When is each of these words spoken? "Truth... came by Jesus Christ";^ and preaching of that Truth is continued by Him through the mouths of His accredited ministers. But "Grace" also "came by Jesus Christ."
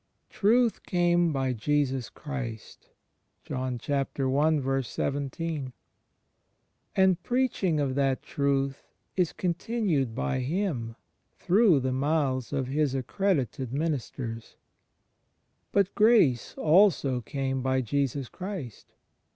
"Truth... 0.31 0.81
came 0.81 1.31
by 1.31 1.53
Jesus 1.53 2.09
Christ";^ 2.09 2.87
and 6.95 7.21
preaching 7.23 7.79
of 7.79 7.93
that 7.93 8.23
Truth 8.23 8.83
is 9.15 9.31
continued 9.31 10.15
by 10.15 10.39
Him 10.39 10.95
through 11.37 11.79
the 11.81 11.91
mouths 11.93 12.51
of 12.51 12.65
His 12.65 12.95
accredited 12.95 13.71
ministers. 13.71 14.55
But 15.71 15.93
"Grace" 15.93 16.55
also 16.57 17.21
"came 17.21 17.61
by 17.61 17.81
Jesus 17.81 18.27
Christ." 18.27 18.93